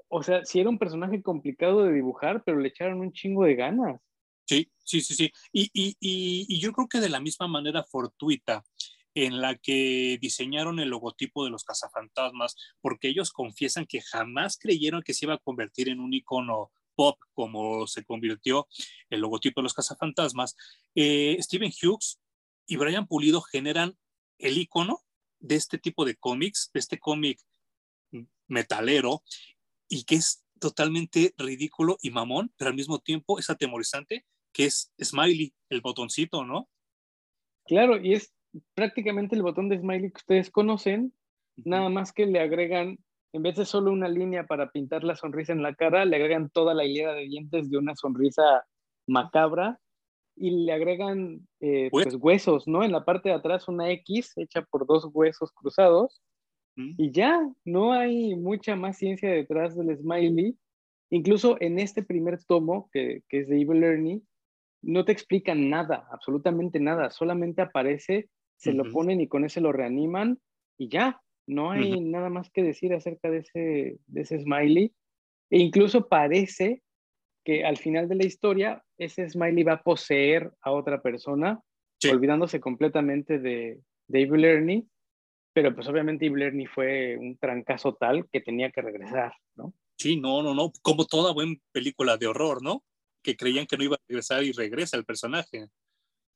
[0.09, 3.55] O sea, sí era un personaje complicado de dibujar, pero le echaron un chingo de
[3.55, 4.01] ganas.
[4.45, 5.31] Sí, sí, sí, sí.
[5.53, 8.63] Y, y, y, yo creo que de la misma manera fortuita
[9.13, 15.01] en la que diseñaron el logotipo de los cazafantasmas, porque ellos confiesan que jamás creyeron
[15.01, 18.67] que se iba a convertir en un icono pop como se convirtió
[19.09, 20.55] el logotipo de los cazafantasmas.
[20.95, 22.19] Eh, Steven Hughes
[22.65, 23.95] y Brian Pulido generan
[24.39, 24.99] el icono
[25.39, 27.39] de este tipo de cómics, de este cómic
[28.47, 29.23] metalero,
[29.87, 34.91] y que es totalmente ridículo y mamón, pero al mismo tiempo es atemorizante, que es
[35.01, 36.67] Smiley, el botoncito, ¿no?
[37.65, 38.33] Claro, y es
[38.73, 41.13] prácticamente el botón de Smiley que ustedes conocen,
[41.57, 42.97] nada más que le agregan
[43.37, 46.49] en vez de solo una línea para pintar la sonrisa en la cara, le agregan
[46.49, 48.65] toda la hilera de dientes de una sonrisa
[49.07, 49.79] macabra
[50.35, 52.83] y le agregan eh, pues, huesos, ¿no?
[52.83, 56.21] En la parte de atrás una X hecha por dos huesos cruzados
[56.75, 60.55] y ya, no hay mucha más ciencia detrás del smiley.
[61.09, 64.21] Incluso en este primer tomo, que, que es de Evil Ernie,
[64.83, 69.71] no te explican nada, absolutamente nada, solamente aparece, se lo ponen y con ese lo
[69.71, 70.39] reaniman
[70.77, 74.93] y ya, no hay nada más que decir acerca de ese, de ese smiley.
[75.49, 76.83] E incluso parece
[77.45, 81.61] que al final de la historia ese smiley va a poseer a otra persona,
[82.11, 84.85] olvidándose completamente de, de Evil Ernie,
[85.53, 89.73] pero pues obviamente Evil Ernie fue un trancazo tal que tenía que regresar, ¿no?
[89.97, 92.83] Sí, no, no, no, como toda buena película de horror, ¿no?
[93.23, 95.69] Que creían que no iba a regresar y regresa el personaje.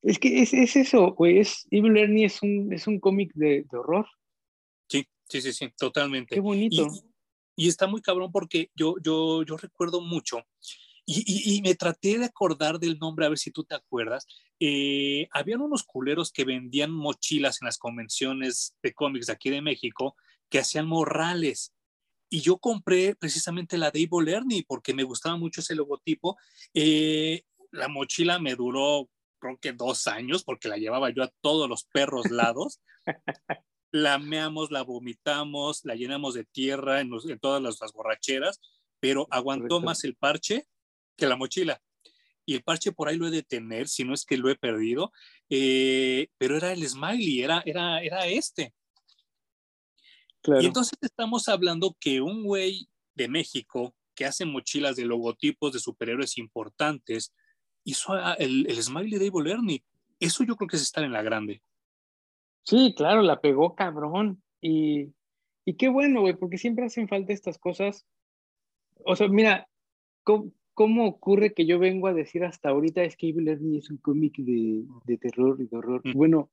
[0.02, 3.65] Es que es, es eso, güey, es, Evil Ernie es un, es un cómic de,
[3.69, 4.08] de horror.
[5.32, 6.36] Sí, sí, sí, totalmente.
[6.36, 6.88] Qué bonito.
[7.56, 10.46] Y, y, está muy cabrón porque yo, yo, yo recuerdo mucho
[11.06, 14.28] y, me traté de acordar del nombre, a ver si tú te acuerdas.
[14.60, 19.62] Eh, habían unos culeros que vendían mochilas en las convenciones de cómics de aquí de
[19.62, 20.15] México
[20.50, 21.74] que hacían morrales.
[22.30, 26.38] Y yo compré precisamente la de Evil Ernie porque me gustaba mucho ese logotipo.
[26.74, 31.67] Eh, la mochila me duró, creo que dos años porque la llevaba yo a todos
[31.67, 32.80] los perros lados.
[33.91, 38.60] la meamos, la vomitamos, la llenamos de tierra en, todas las, borracheras,
[38.99, 40.67] pero aguantó más el parche
[41.17, 41.82] que la mochila.
[42.45, 44.56] Y el parche por ahí lo he de tener, si no es que lo he
[44.56, 45.12] perdido,
[45.49, 48.73] eh, pero era el smiley, era, era, era este.
[50.60, 55.80] Y entonces estamos hablando que un güey de México que hace mochilas de logotipos de
[55.80, 57.34] superhéroes importantes
[57.84, 59.84] hizo el, el smiley de Evil Ernie.
[60.19, 61.62] Eso yo creo que es estar en la grande.
[62.63, 64.41] Sí, claro, la pegó cabrón.
[64.62, 65.13] Y,
[65.65, 68.06] y qué bueno, güey, porque siempre hacen falta estas cosas.
[69.06, 69.67] O sea, mira,
[70.24, 73.97] ¿cómo ocurre que yo vengo a decir hasta ahorita es que Evil Ernie es un
[73.97, 76.02] cómic de, de, terror y de horror?
[76.04, 76.13] Mm.
[76.13, 76.50] Bueno,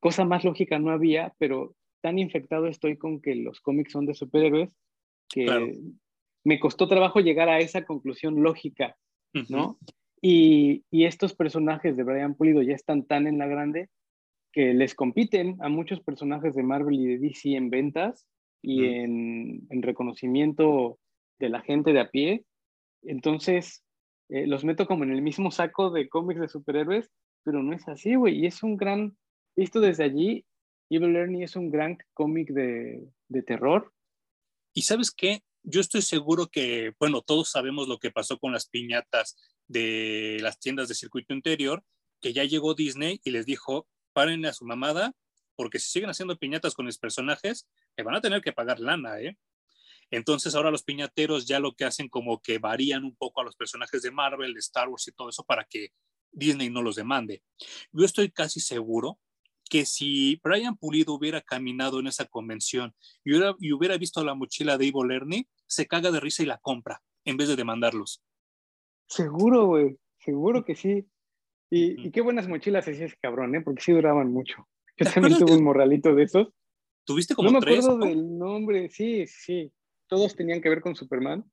[0.00, 4.14] cosa más lógica no había, pero tan infectado estoy con que los cómics son de
[4.14, 4.74] superhéroes
[5.28, 5.78] que
[6.44, 8.96] me costó trabajo llegar a esa conclusión lógica,
[9.50, 9.78] ¿no?
[10.22, 13.90] y, y, estos personajes de Brian Pulido ya están tan en la grande
[14.58, 18.26] que les compiten a muchos personajes de Marvel y de DC en ventas
[18.60, 20.98] y en, en reconocimiento
[21.38, 22.44] de la gente de a pie
[23.02, 23.84] entonces,
[24.28, 27.10] eh, los meto como en el mismo saco de cómics de superhéroes,
[27.44, 28.38] pero no es así, güey.
[28.38, 29.16] Y es un gran,
[29.56, 30.44] visto desde allí,
[30.90, 33.92] Evil Ernie es un gran cómic de, de terror.
[34.74, 35.40] Y sabes qué?
[35.62, 40.58] Yo estoy seguro que, bueno, todos sabemos lo que pasó con las piñatas de las
[40.58, 41.84] tiendas de circuito interior,
[42.20, 45.12] que ya llegó Disney y les dijo, paren a su mamada,
[45.56, 49.20] porque si siguen haciendo piñatas con los personajes, me van a tener que pagar lana,
[49.20, 49.36] ¿eh?
[50.10, 53.56] Entonces ahora los piñateros ya lo que hacen como que varían un poco a los
[53.56, 55.88] personajes de Marvel, de Star Wars y todo eso para que
[56.32, 57.42] Disney no los demande.
[57.92, 59.18] Yo estoy casi seguro
[59.68, 64.34] que si Brian Pulido hubiera caminado en esa convención y hubiera, y hubiera visto la
[64.34, 68.22] mochila de Ivo Lerny, se caga de risa y la compra en vez de demandarlos.
[69.06, 71.06] Seguro, güey, seguro que sí.
[71.70, 73.60] Y, qué buenas mochilas hacía ese cabrón, ¿eh?
[73.60, 74.66] Porque sí duraban mucho.
[74.96, 76.48] Yo también tuve un morralito de esos.
[77.04, 79.72] ¿Tuviste como No me acuerdo del nombre, sí, sí
[80.08, 81.44] todos tenían que ver con Superman.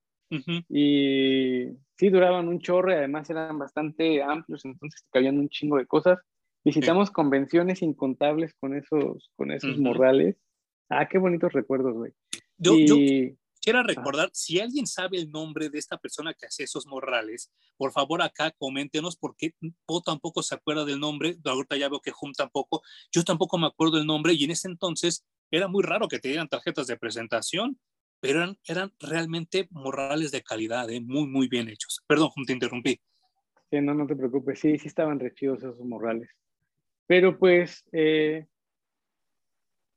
[0.70, 5.86] Y sí, duraban un chorro y además eran bastante amplios, entonces cabían un chingo de
[5.86, 6.20] cosas.
[6.64, 10.36] Visitamos convenciones incontables con esos, con esos morrales.
[10.90, 12.12] Ah, qué bonitos recuerdos, güey.
[12.58, 12.74] Yo,
[13.66, 17.92] quiero recordar, si alguien sabe el nombre de esta persona que hace esos morrales, por
[17.92, 19.56] favor acá coméntenos porque
[19.88, 23.66] Po tampoco se acuerda del nombre, ahorita ya veo que Hum tampoco, yo tampoco me
[23.66, 26.98] acuerdo el nombre y en ese entonces era muy raro que te dieran tarjetas de
[26.98, 27.80] presentación
[28.20, 31.00] pero eran, eran realmente morrales de calidad, ¿eh?
[31.00, 32.04] muy, muy bien hechos.
[32.08, 33.00] Perdón, te interrumpí.
[33.70, 36.30] Sí, no, no te preocupes, sí, sí estaban rechidos esos morrales.
[37.06, 38.48] Pero pues, eh,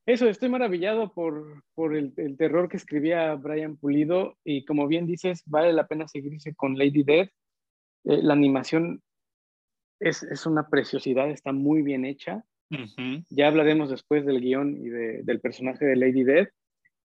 [0.08, 5.06] eso, estoy maravillado por, por el, el, terror que escribía Brian Pulido y como bien
[5.06, 7.28] dices, vale la pena seguirse con Lady Death.
[8.04, 9.02] Eh, la animación
[10.00, 12.42] es, es, una preciosidad, está muy bien hecha.
[13.28, 16.48] Ya hablaremos después del guion y de, del personaje de Lady Death.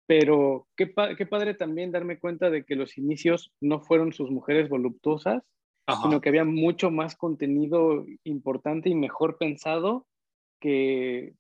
[0.08, 4.70] Pero qué, qué, padre también darme cuenta de que los inicios no fueron sus mujeres
[4.70, 5.44] voluptuosas,
[6.02, 10.08] sino que había mucho más contenido importante y mejor pensado
[10.62, 11.34] que,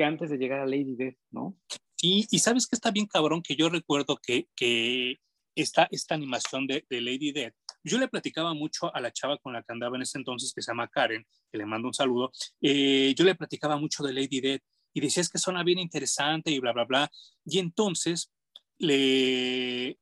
[0.00, 1.58] que antes de llegar a Lady Death, ¿no?
[1.94, 5.16] Sí, y sabes que está bien cabrón que yo recuerdo que, que
[5.54, 7.52] esta, esta animación de, de Lady Death,
[7.84, 10.62] yo le platicaba mucho a la chava con la que andaba en ese entonces, que
[10.62, 12.32] se llama Karen, que le mando un saludo,
[12.62, 14.62] eh, yo le platicaba mucho de Lady Death
[14.94, 17.10] y decías que suena bien interesante y bla, bla, bla.
[17.44, 18.32] Y entonces
[18.78, 19.98] le,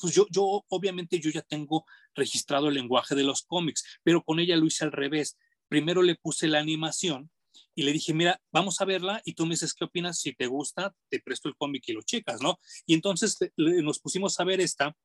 [0.00, 4.40] pues yo, yo, obviamente yo ya tengo registrado el lenguaje de los cómics, pero con
[4.40, 5.36] ella lo hice al revés.
[5.68, 7.30] Primero le puse la animación
[7.74, 10.46] y le dije, mira, vamos a verla y tú me dices qué opinas, si te
[10.46, 12.58] gusta, te presto el cómic y lo checas, ¿no?
[12.86, 14.96] Y entonces nos pusimos a ver esta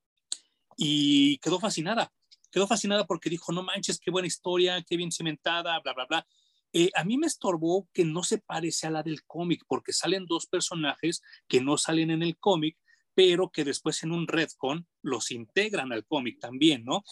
[0.77, 2.11] y quedó fascinada,
[2.51, 6.27] quedó fascinada porque dijo, no manches, qué buena historia, qué bien cimentada, bla, bla, bla.
[6.71, 10.27] Eh, a mí me estorbó que no se parece a la del cómic, porque salen
[10.27, 12.77] dos personajes que no salen en el cómic,
[13.15, 17.03] pero que después en un Redcon los integran al cómic también, ¿no?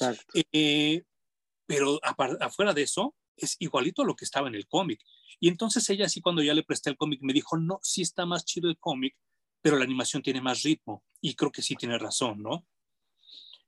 [0.51, 1.03] Eh,
[1.65, 1.99] pero
[2.39, 4.99] afuera de eso, es igualito a lo que estaba en el cómic.
[5.39, 8.25] Y entonces ella sí, cuando ya le presté el cómic, me dijo, no, sí está
[8.25, 9.15] más chido el cómic,
[9.61, 11.03] pero la animación tiene más ritmo.
[11.21, 12.65] Y creo que sí tiene razón, ¿no?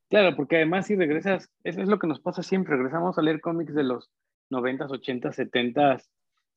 [0.08, 3.40] Claro, porque además si regresas, eso es lo que nos pasa siempre, regresamos a leer
[3.40, 4.10] cómics de los
[4.50, 6.02] 90, 80, 70,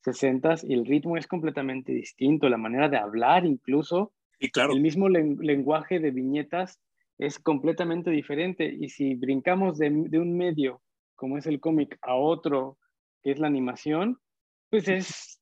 [0.00, 4.72] 60 y el ritmo es completamente distinto, la manera de hablar incluso, y claro.
[4.72, 6.80] el mismo lenguaje de viñetas
[7.18, 8.66] es completamente diferente.
[8.66, 10.82] Y si brincamos de, de un medio
[11.14, 12.76] como es el cómic a otro,
[13.24, 14.20] que es la animación,
[14.70, 15.40] pues es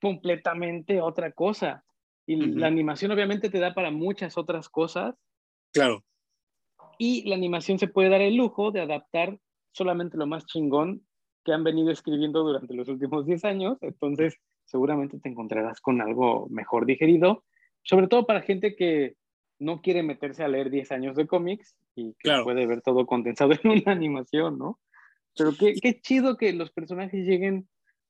[0.00, 1.84] completamente otra cosa.
[2.26, 5.14] Y la animación obviamente te da para muchas otras cosas.
[5.72, 6.04] Claro.
[6.96, 9.38] Y la animación se puede dar el lujo de adaptar
[9.72, 11.04] solamente lo más chingón
[11.44, 13.78] que han venido escribiendo durante los últimos 10 años.
[13.82, 17.44] Entonces, seguramente te encontrarás con algo mejor digerido,
[17.82, 19.16] sobre todo para gente que
[19.58, 23.52] no quiere meterse a leer 10 años de cómics y que puede ver todo condensado
[23.62, 24.78] en una animación, ¿no?
[25.36, 27.68] Pero qué, qué chido que los personajes lleguen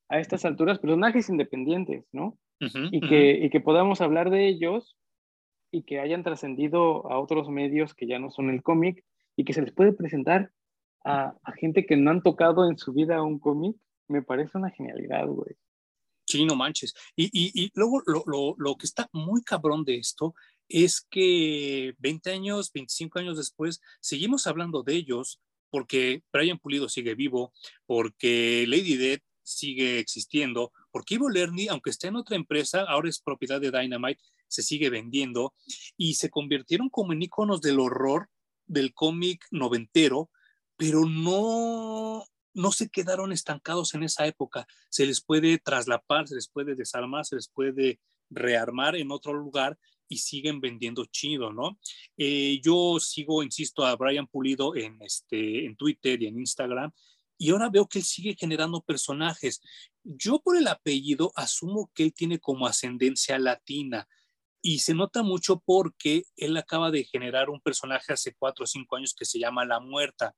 [0.08, 2.38] a estas alturas personajes independientes, ¿no?
[2.60, 4.96] y, que, y que podamos hablar de ellos
[5.70, 9.04] y que hayan trascendido a otros medios que ya no son el cómic
[9.36, 10.52] y que se les puede presentar
[11.04, 13.76] a, a, gente que no han tocado en su vida un cómic,
[14.08, 15.56] me parece una genialidad, güey.
[16.26, 16.94] Sí, no manches.
[17.16, 20.34] Y, y, y luego lo, lo, lo, que está muy cabrón de esto
[20.68, 25.40] es que 20 años, 25 años después, seguimos hablando de ellos
[25.74, 27.52] porque Brian Pulido sigue vivo,
[27.84, 33.20] porque Lady Death sigue existiendo, porque Ivo Lerny, aunque está en otra empresa, ahora es
[33.20, 35.52] propiedad de Dynamite, se sigue vendiendo
[35.96, 38.28] y se convirtieron como en iconos del horror
[38.66, 40.30] del cómic noventero,
[40.76, 44.68] pero no, no se quedaron estancados en esa época.
[44.90, 47.98] Se les puede traslapar, se les puede desarmar, se les puede
[48.30, 49.76] rearmar en otro lugar
[50.18, 51.78] siguen vendiendo chido, ¿no?
[52.16, 56.92] Eh, yo sigo, insisto, a Brian Pulido en, este, en Twitter y en Instagram
[57.38, 59.60] y ahora veo que él sigue generando personajes.
[60.02, 64.08] Yo por el apellido asumo que él tiene como ascendencia latina
[64.62, 68.96] y se nota mucho porque él acaba de generar un personaje hace cuatro o cinco
[68.96, 70.34] años que se llama La Muerta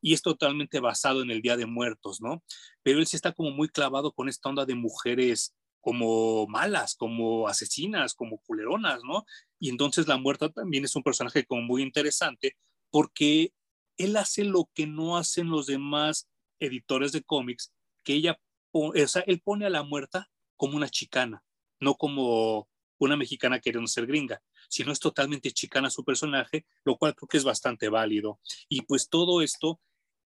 [0.00, 2.44] y es totalmente basado en el Día de Muertos, ¿no?
[2.84, 7.46] Pero él sí está como muy clavado con esta onda de mujeres como malas, como
[7.46, 9.26] asesinas, como culeronas, ¿no?
[9.60, 12.56] Y entonces La Muerta también es un personaje como muy interesante
[12.90, 13.52] porque
[13.98, 16.26] él hace lo que no hacen los demás
[16.58, 18.40] editores de cómics que ella,
[18.72, 21.44] o él pone a la muerta como una chicana,
[21.80, 22.66] no como
[22.98, 27.36] una mexicana queriendo ser gringa, sino es totalmente chicana su personaje, lo cual creo que
[27.36, 28.40] es bastante válido.
[28.70, 29.80] Y pues todo esto,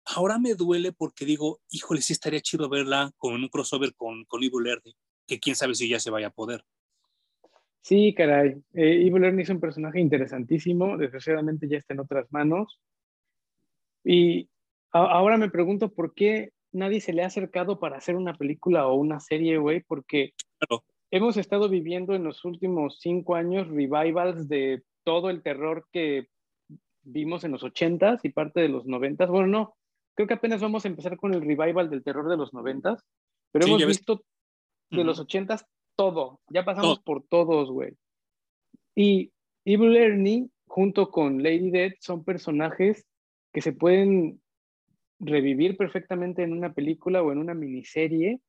[0.04, 4.44] ahora me duele porque digo, híjole, sí estaría chido verla con un crossover con, con
[4.44, 4.96] Evil Ernie,
[5.28, 6.64] que quién sabe si ya se vaya a poder.
[7.82, 8.56] Sí, caray.
[8.74, 12.80] Eh, Evil Ernie es un personaje interesantísimo, desgraciadamente ya está en otras manos.
[14.04, 14.48] Y
[14.90, 18.94] ahora me pregunto por qué nadie se le ha acercado para hacer una película o
[18.94, 20.32] una serie, güey, porque
[21.10, 26.28] hemos estado viviendo en los últimos cinco años revivals de todo el terror que
[27.02, 29.30] vimos en los ochentas y parte de los noventas.
[29.30, 29.76] Bueno, no,
[30.14, 33.02] creo que apenas vamos a empezar con el revival del terror de los noventas,
[33.50, 34.24] pero hemos visto
[34.90, 37.96] de los ochentas todo, ya pasamos por todos, güey.
[38.94, 39.32] Y
[39.64, 43.06] Evil Ernie, junto con Lady Dead, son personajes
[43.52, 44.40] que se pueden
[45.18, 48.40] revivir perfectamente en una película o en una miniserie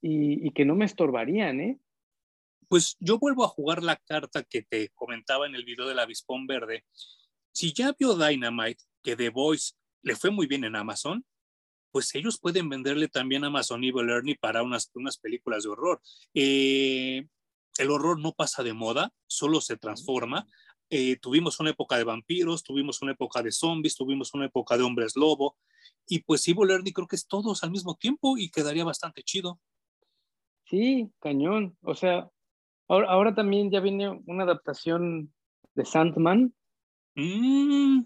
[0.00, 1.78] y, que no me estorbarían, ¿eh?
[2.68, 6.46] Pues yo vuelvo a jugar la carta que te comentaba en el video del avispón
[6.46, 6.84] verde.
[7.50, 11.24] Si ya vio Dynamite que The Voice le fue muy bien en Amazon,
[11.90, 16.00] pues ellos pueden venderle también a Amazon Evil Ernie para unas, unas películas de horror.
[16.34, 17.26] Eh,
[17.78, 20.46] el horror no pasa de moda, solo se transforma.
[20.90, 24.84] Eh, tuvimos una época de vampiros, tuvimos una época de zombies, tuvimos una época de
[24.84, 25.56] hombres lobo,
[26.06, 29.60] y pues Evil Ernie creo que es todos al mismo tiempo y quedaría bastante chido.
[30.64, 31.76] Sí, cañón.
[31.82, 32.30] O sea,
[32.88, 35.32] ahora, ahora también ya viene una adaptación
[35.74, 36.54] de Sandman.
[37.14, 38.04] Mm.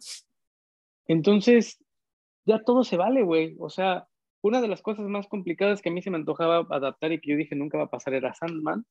[1.07, 1.82] Entonces,
[2.45, 3.57] ya todo se vale, güey.
[3.59, 4.07] O sea,
[4.43, 7.31] una de las cosas más complicadas que a mí se me antojaba adaptar y que
[7.31, 8.85] yo dije nunca va a pasar era Sandman.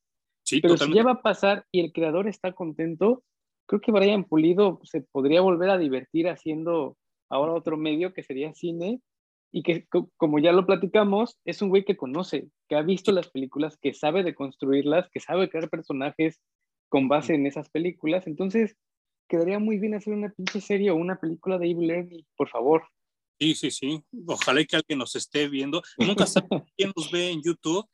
[0.43, 3.23] Sí, Pero si ya va a pasar y el creador está contento,
[3.67, 6.97] creo que Brian Pulido se podría volver a divertir haciendo
[7.29, 9.01] ahora otro medio que sería cine
[9.51, 9.85] y que
[10.17, 13.93] como ya lo platicamos, es un güey que conoce, que ha visto las películas, que
[13.93, 16.39] sabe de construirlas, que sabe crear personajes
[16.89, 18.27] con base en esas películas.
[18.27, 18.77] Entonces,
[19.27, 22.83] quedaría muy bien hacer una pinche serie o una película de Evil Ernie, por favor.
[23.41, 24.03] Sí, sí, sí.
[24.27, 25.81] Ojalá que alguien nos esté viendo.
[25.97, 27.89] Nunca sabe quién nos ve en YouTube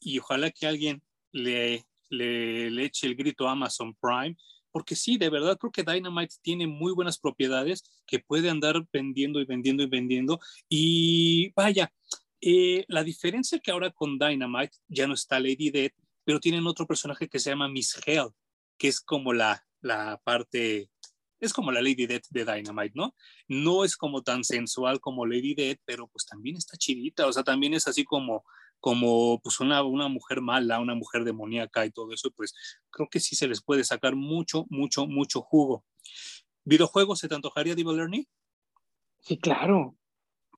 [0.00, 4.36] y ojalá que alguien le, le, le eche el grito a Amazon Prime
[4.72, 9.40] porque sí, de verdad creo que Dynamite tiene muy buenas propiedades que puede andar vendiendo
[9.40, 10.40] y vendiendo y vendiendo.
[10.68, 11.92] Y vaya,
[12.40, 15.94] eh, la diferencia que ahora con Dynamite ya no está Lady Death,
[16.24, 18.28] pero tienen otro personaje que se llama Miss Hell,
[18.76, 20.90] que es como la, la parte,
[21.40, 23.14] es como la Lady Death de Dynamite, ¿no?
[23.46, 27.42] No es como tan sensual como Lady Death, pero pues también está chidita, o sea,
[27.42, 28.44] también es así como
[28.80, 32.54] como pues una, una mujer mala, una mujer demoníaca y todo eso, pues
[32.90, 35.84] creo que sí se les puede sacar mucho, mucho, mucho jugo.
[36.64, 38.26] ¿Videojuegos se te antojaría, Divo Learning?
[39.20, 39.96] Sí, claro.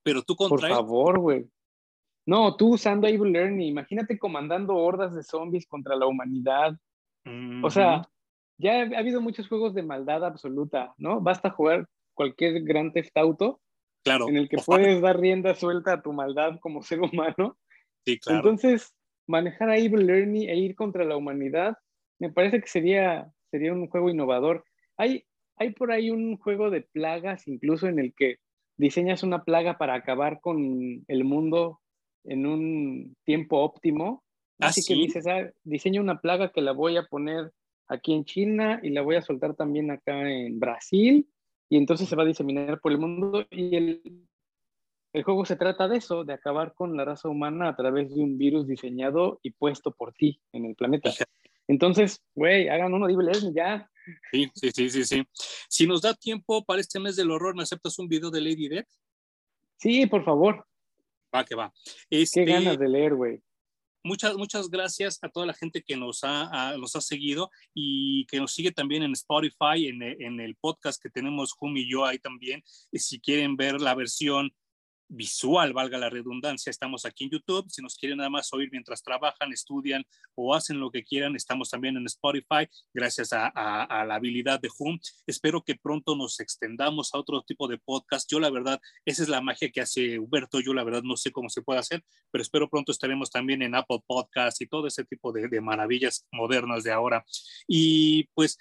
[0.03, 1.49] Pero tú contra Por favor, güey.
[2.25, 6.77] No, tú usando Evil Learning, imagínate comandando hordas de zombies contra la humanidad.
[7.63, 8.07] O sea,
[8.61, 11.21] ya ha habido muchos juegos de maldad absoluta, ¿no?
[11.21, 13.61] Basta jugar cualquier gran Theft Auto
[14.03, 14.27] claro.
[14.29, 17.57] en el que puedes dar rienda suelta a tu maldad como ser humano
[18.05, 18.93] entonces,
[19.27, 21.77] manejar a Evil Learning e ir contra la humanidad,
[22.19, 24.65] me parece que sería, sería un juego innovador.
[24.97, 25.25] Hay,
[25.57, 28.37] hay por ahí un juego de plagas, incluso en el que
[28.77, 31.79] diseñas una plaga para acabar con el mundo
[32.23, 34.23] en un tiempo óptimo.
[34.59, 37.51] ¿Ah, Así que dices, ah, diseño una plaga que la voy a poner
[37.91, 41.27] aquí en China y la voy a soltar también acá en Brasil
[41.69, 44.27] y entonces se va a diseminar por el mundo y el
[45.13, 48.21] el juego se trata de eso, de acabar con la raza humana a través de
[48.21, 51.11] un virus diseñado y puesto por ti en el planeta.
[51.67, 53.89] Entonces, güey, hagan uno de Evil ya.
[54.31, 55.23] Sí, sí, sí, sí, sí.
[55.69, 58.69] Si nos da tiempo para este mes del horror, ¿me aceptas un video de Lady
[58.69, 58.87] Death?
[59.77, 60.65] Sí, por favor.
[61.33, 61.73] Va, que va.
[62.09, 63.41] Qué este, ganas de leer, güey.
[64.03, 68.39] Muchas, muchas gracias a toda la gente que nos ha, nos ha seguido y que
[68.39, 72.17] nos sigue también en Spotify, en, en el podcast que tenemos Jum y yo ahí
[72.17, 72.63] también.
[72.93, 74.51] Si quieren ver la versión
[75.11, 77.69] visual, valga la redundancia, estamos aquí en YouTube.
[77.69, 80.03] Si nos quieren nada más oír mientras trabajan, estudian
[80.35, 83.51] o hacen lo que quieran, estamos también en Spotify, gracias a,
[84.05, 84.97] la habilidad de Hum.
[85.27, 88.29] Espero que pronto nos extendamos a otro tipo de podcast.
[88.31, 90.59] Yo la verdad, esa es la magia que hace Huberto.
[90.61, 93.75] Yo la verdad no sé cómo se puede hacer, pero espero pronto estaremos también en
[93.75, 97.25] Apple Podcast y todo ese tipo de, de maravillas modernas de ahora.
[97.67, 98.57] Y pues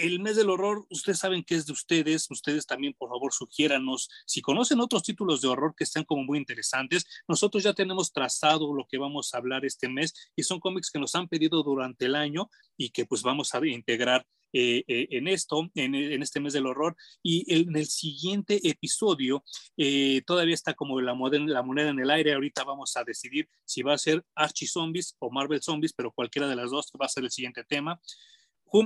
[0.00, 4.08] el mes del horror, ustedes saben que es de ustedes, ustedes también por favor sugiéranos,
[4.26, 8.74] si conocen otros títulos de horror que están como muy interesantes, nosotros ya tenemos trazado
[8.74, 12.06] lo que vamos a hablar este mes y son cómics que nos han pedido durante
[12.06, 16.52] el año y que pues vamos a integrar eh, eh, en esto, en, este mes
[16.52, 16.96] del horror.
[17.22, 19.44] Y en el siguiente episodio
[19.76, 22.34] eh, todavía está como la, la moneda en el aire.
[22.34, 26.48] Ahorita vamos a decidir si va a ser Archie Zombies o Marvel Zombies, pero cualquiera
[26.48, 28.00] de las dos va a ser el siguiente tema.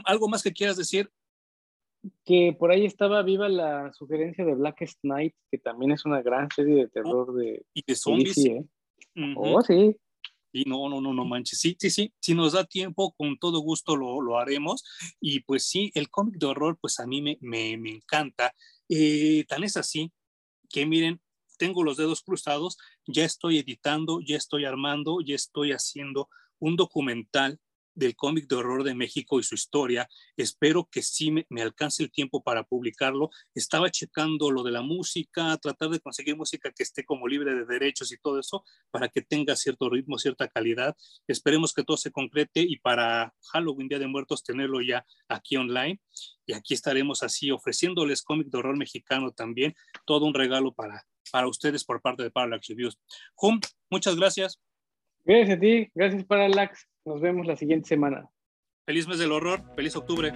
[0.05, 1.11] ¿Algo más que quieras decir?
[2.24, 6.49] Que por ahí estaba viva la sugerencia de Blackest Night, que también es una gran
[6.51, 7.64] serie de terror de...
[7.72, 8.39] Y de zombies.
[8.39, 8.64] ¿eh?
[9.37, 9.97] Oh, sí.
[10.53, 11.59] Y no, no, no, no manches.
[11.59, 12.12] Sí, sí, sí.
[12.20, 14.85] Si nos da tiempo, con todo gusto lo, lo haremos.
[15.20, 18.55] Y pues sí, el cómic de horror, pues a mí me, me, me encanta.
[18.89, 20.12] Eh, tan es así
[20.68, 21.20] que miren,
[21.57, 22.76] tengo los dedos cruzados,
[23.07, 26.28] ya estoy editando, ya estoy armando, ya estoy haciendo
[26.59, 27.61] un documental
[27.95, 30.09] del cómic de horror de México y su historia.
[30.36, 33.30] Espero que sí me, alcance el tiempo para publicarlo.
[33.55, 37.64] Estaba checando lo de la música, tratar de conseguir música que esté como libre de
[37.64, 40.97] derechos y todo eso para que tenga cierto ritmo, cierta calidad.
[41.26, 46.01] Esperemos que todo se concrete y para Halloween, Día de Muertos, tenerlo ya aquí online.
[46.47, 49.74] Y aquí estaremos así ofreciéndoles cómic de horror mexicano también,
[50.05, 52.99] todo un regalo para, para ustedes por parte de Parallax Reviews.
[53.40, 54.61] Hum, muchas gracias.
[55.24, 56.86] Gracias a ti, gracias Parallax.
[57.05, 58.30] Nos vemos la siguiente semana.
[58.86, 60.32] Feliz mes del horror, feliz octubre.